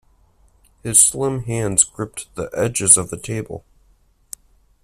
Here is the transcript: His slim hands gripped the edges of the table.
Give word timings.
His 0.81 0.99
slim 0.99 1.43
hands 1.43 1.83
gripped 1.83 2.33
the 2.33 2.49
edges 2.53 2.97
of 2.97 3.11
the 3.11 3.19
table. 3.19 3.63